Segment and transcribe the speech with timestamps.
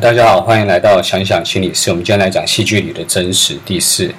[0.00, 1.90] 大家好，欢迎来到想想心理师。
[1.90, 4.10] 我们今天来讲戏剧里的真实第四。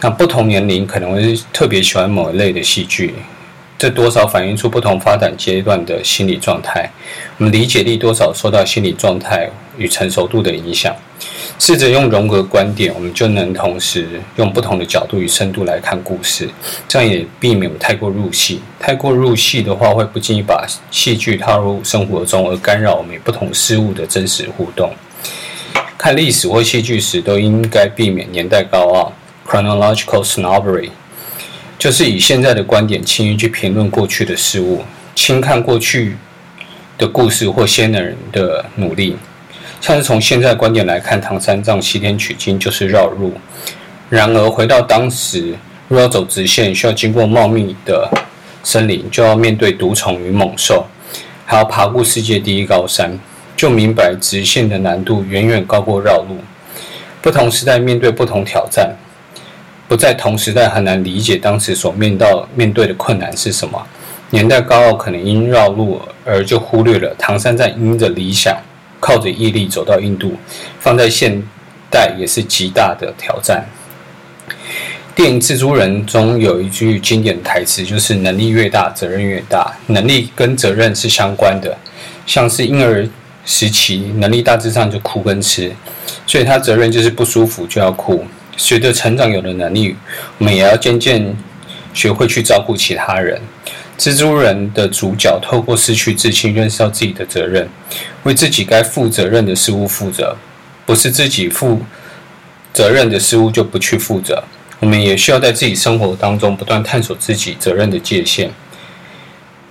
[0.00, 3.14] 那不同年龄可能会特别喜欢某一类的戏剧。
[3.80, 6.86] 这多少反映出不同发展阶段的心理状态，
[7.38, 10.94] 我们理解力多少受到心理状态与成熟度的影响。
[11.58, 16.46] 试着用荣格观点，我们就能同时用不同的角度与深度来看故事，
[16.86, 18.60] 这样也避免太过入戏。
[18.78, 24.92] 太过入戏的话，会不经意把戏剧套入生活中，而干扰我们不同事物的真实互动。
[25.96, 29.12] 看历史或戏剧时，都应该避免年代高傲
[29.48, 30.90] （chronological snobbery）。
[31.80, 36.14] 就是以现在的观点轻易去评论过去的事物，轻看过去
[36.98, 39.16] 的故事或先人的努力。
[39.80, 43.32] 像是从现在观点来看，唐三藏西天取经就是绕路。
[44.10, 45.56] 然而回到当时，
[45.88, 48.06] 若要走直线，需要经过茂密的
[48.62, 50.84] 森林，就要面对毒虫与猛兽，
[51.46, 53.18] 还要爬过世界第一高山，
[53.56, 56.36] 就明白直线的难度远远高过绕路。
[57.22, 58.94] 不同时代面对不同挑战。
[59.90, 63.84] 不在同时代，很难理解当时所面到面对的困难是什么。
[64.30, 68.56] 年代高傲，可能因绕路而就忽略了唐三藏因着理想，
[69.00, 70.36] 靠着毅力走到印度，
[70.78, 71.42] 放在现
[71.90, 73.66] 代也是极大的挑战。
[75.16, 79.76] 电影《蜘蛛人》中有一句经典台词，就是“能力越大，责任越大”。
[79.90, 81.76] 能力跟责任是相关的，
[82.24, 83.04] 像是婴儿
[83.44, 85.72] 时期能力大致上就哭跟吃，
[86.28, 88.24] 所以他责任就是不舒服就要哭。
[88.60, 89.96] 随着成长，有了能力，
[90.36, 91.34] 我们也要渐渐
[91.94, 93.40] 学会去照顾其他人。
[93.98, 97.66] 蜘蛛人的主角透过失去自信，认识到自己的责任，
[98.24, 100.36] 为自己该负责任的事物负责，
[100.84, 101.80] 不是自己负
[102.74, 104.44] 责任的事物就不去负责。
[104.78, 108.50] 我们也需要在自己生活当中不断探索自己责任的界限。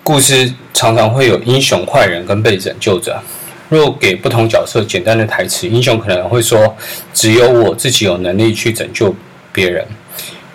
[0.04, 3.22] 故事常常会有英雄、坏人跟被拯救者。
[3.70, 6.75] 若给不同角色简单的台词，英雄可能会说
[7.14, 9.16] ：“只有我自己有能力去拯救
[9.53, 9.86] 别人。”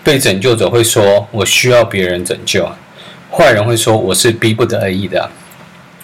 [0.02, 2.68] 被拯救者会说：“我需要别人拯救。”
[3.30, 5.30] 坏人会说：“我是逼不得已的。”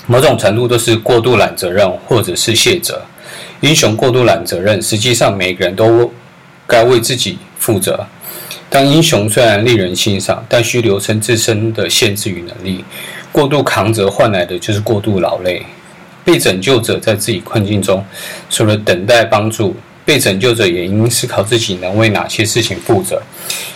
[0.07, 3.03] 某种程度都是过度揽责任，或者是卸责。
[3.61, 6.11] 英雄过度揽责任，实际上每个人都
[6.67, 8.07] 该为自己负责。
[8.69, 12.85] 当英雄虽然令人欣赏，但需留存自身的限制与能力。
[13.33, 15.67] 过度扛责换来的就是过度劳累。
[16.25, 18.05] 被拯救者在自己困境中，
[18.49, 23.23] 除了等待帮助，被拯救者也应思考自己能为哪些事情负责，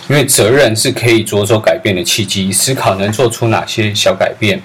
[0.09, 2.51] 因为责任是可以着手改变的契机。
[2.51, 4.61] 思考能做出哪些小改变，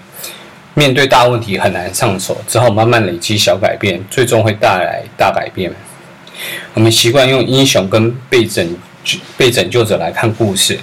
[0.74, 5.72] 面对大问题很难上手，只好慢慢累积小改变，最终会带来大改变。
[6.74, 8.76] 我们习惯用英雄跟被拯
[9.36, 10.78] 被拯救者来看故事，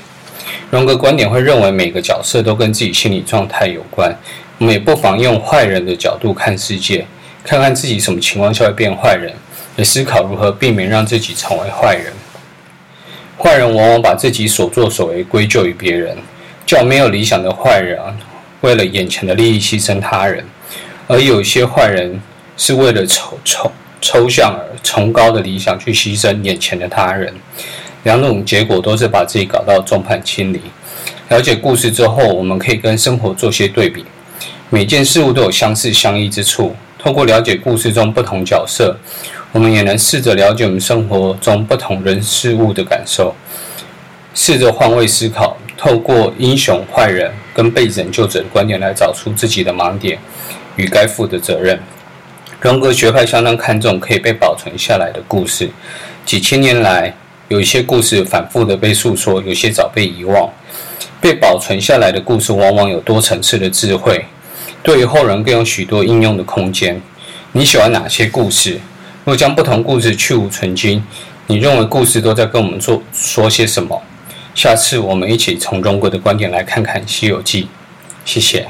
[0.69, 4.13] 荣格观点会认为每个角色都跟自己心理状态有关。
[4.57, 7.05] 我们也不妨用坏人的角度看世界，
[7.43, 9.31] 看看自己什么情况下会变坏人，
[9.77, 12.11] 也思考如何避免让自己成为坏人。
[13.37, 16.17] 坏人往往把自己所作所为归咎于别人，
[16.65, 18.01] 叫没有理想的坏人，
[18.61, 20.43] 为了眼前的利益牺牲他人；
[21.07, 22.19] 而有些坏人
[22.57, 27.31] 是为了抽抽抽象而崇高的理想去牺牲眼前的他人。
[28.03, 30.61] 两种结果都是把自己搞到众叛亲离。
[31.29, 34.05] 了解故事之后，我们可以跟生活做些对比。
[34.69, 36.75] 每件事物都有相似相异之处。
[36.99, 38.97] 透过了解故事中不同角色，
[39.51, 43.33] 我们也能试着了解我们生活中不同人事物的感受，
[44.33, 50.17] 试着换位思考，透过英雄、坏人跟被拯救者的观点来找出自己的盲点
[50.75, 51.79] 与该负的责任。
[52.59, 55.69] 荣格学派相当看重可以被保存下来的故事。
[56.25, 57.15] 几千年来，
[57.47, 60.49] 有一些故事反复的被诉说，有些早被遗忘。
[61.19, 64.25] 被保存下来的故事往往有多层次的智慧。
[64.83, 67.01] 对于后人更有许多应用的空间。
[67.53, 68.79] 你喜欢哪些故事？
[69.25, 71.03] 若将不同故事去芜存菁，
[71.47, 74.01] 你认为故事都在跟我们做说些什么？
[74.53, 77.63] 下次我们一起从中国的观点来看看《西游记》。
[78.23, 78.67] 谢谢。